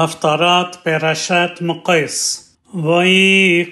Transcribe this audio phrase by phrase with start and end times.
[0.00, 2.44] הפטרת פרשת מוקס.
[2.74, 3.64] ויהי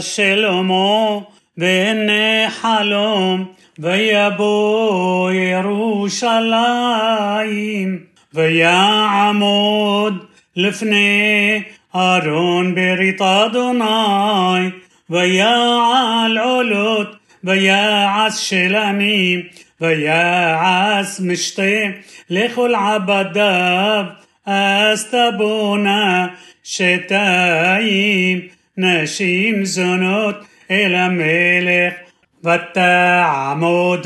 [0.00, 1.18] שלמה
[1.58, 3.44] והנה חלום
[3.78, 6.48] ויבוא ירושלים
[8.34, 10.24] ויעמוד
[10.56, 11.62] לפני
[11.94, 14.70] ארון ברית אדוני
[15.10, 19.40] ויעל עולות ויעש שלמים
[19.80, 21.62] ויעש משתה
[22.30, 24.04] לכל עבדיו
[24.46, 26.26] אסתבונה
[26.64, 28.40] שתיים
[28.76, 30.36] נשים זונות
[30.70, 31.94] אל המלך
[32.44, 34.02] ותעמודנה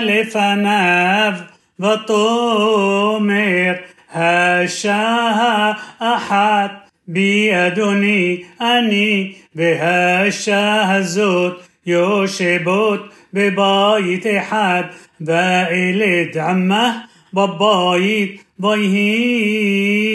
[0.00, 1.32] לפניו
[1.80, 3.72] ותאמר
[4.14, 6.70] השעה אחת
[7.08, 14.82] בי אדוני אני והשעה הזאת יושבות בבית אחד
[15.20, 16.98] ואלד עמה
[17.33, 20.13] בבית ויהי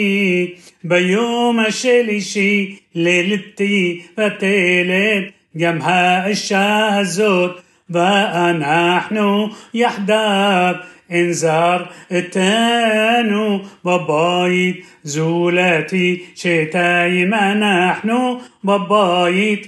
[0.83, 5.23] ביום השלישי לילתי ותלד
[5.57, 10.75] גם האישה הזאת ואנחנו יחדיו
[11.09, 11.83] אין זר
[12.17, 19.67] אתנו בבית זולתי שתיים אנחנו בבית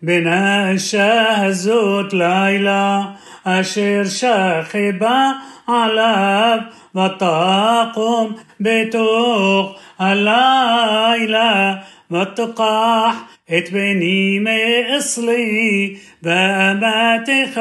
[0.02, 3.02] בן האישה הזאת לילה
[3.44, 5.32] אשר שכבה
[5.66, 6.58] עליו
[6.94, 11.74] ותקום בתוך הלילה
[12.10, 13.14] ותקח
[13.58, 17.60] את בני מאסלי ואמתך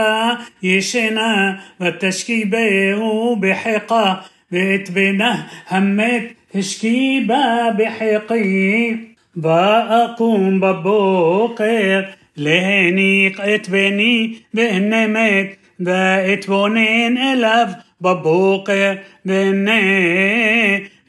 [0.64, 4.14] ישנה ותשכיבהו בחיקה
[4.52, 6.23] ואת בנה המת
[6.55, 8.97] השכיבה בחיקי
[9.38, 12.02] ואקום בבוקר
[12.39, 17.67] להניק את בני והנה מת ואתבונן אליו
[18.02, 18.94] בבוקר
[19.25, 19.72] והנה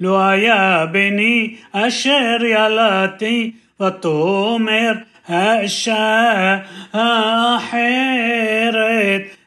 [0.00, 4.92] לא היה בני אשר ילדתי ותאמר
[5.28, 6.58] האישה
[6.92, 8.56] האחרת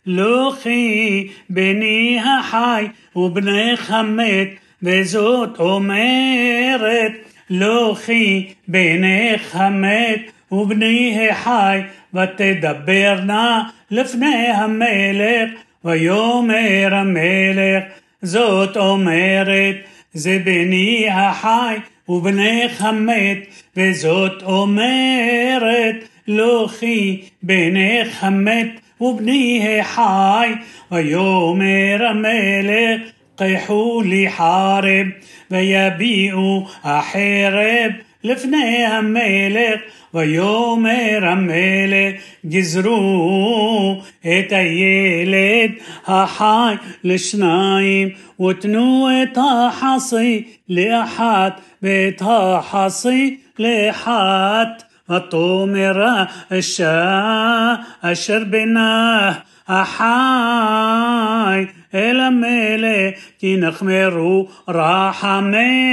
[0.05, 4.49] לוכי בני החי ובנך המת
[4.83, 7.11] וזאת אומרת
[7.49, 11.80] לוכי בנך המת ובני החי,
[12.14, 15.50] ותדברנה לפני המלך,
[15.84, 17.84] ויאמר המלך,
[18.22, 19.76] זאת אומרת,
[20.12, 21.76] זה בני החי
[22.08, 23.38] ובנך המת,
[23.76, 25.96] וזאת אומרת,
[26.28, 30.52] לוכי בנך המת ובני החי,
[30.92, 33.00] ויאמר המלך,
[33.36, 35.06] קחו לי חרב,
[35.50, 37.90] ויביאו החרב
[38.23, 39.81] לפני המלך
[40.13, 45.71] ויאמר המלך גזרו את הילד
[46.07, 48.09] החי לשניים
[48.41, 56.06] ותנו את החסי לאחת ואת החסי לאחת ותאמר
[56.50, 59.32] האישה אשר בנה
[59.68, 65.90] החי אל המלך כי נחמרו רחמיה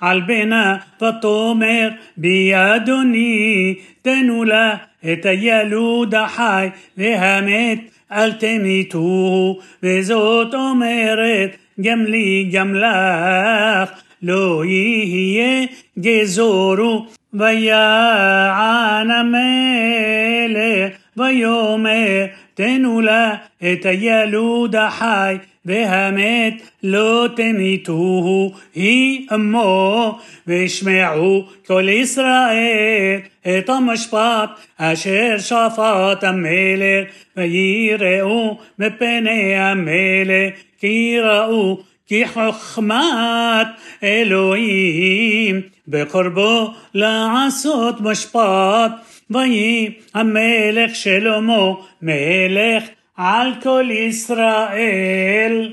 [0.00, 4.74] על בנה ותאמר בי אדוני תנו לה
[5.12, 7.80] את הילוד החי והמת
[8.12, 9.58] אל תמיתו.
[9.82, 13.90] וזאת אומרת גם לי גם לך
[14.22, 15.66] לא יהיה
[15.98, 31.45] גזורו ויען המלך ויאמר תנו לה את הילוד החי והמת לא תמיתוהו היא אמו וישמעו
[31.67, 37.07] כל ישראל את המשפט אשר שפט המלך
[37.37, 43.66] ויראו מפני המלך כי ראו כי חוכמת
[44.02, 48.92] אלוהים בקרבו לעשות משפט
[49.30, 52.84] ויהי המלך שלמה מלך
[53.16, 55.72] על כל ישראל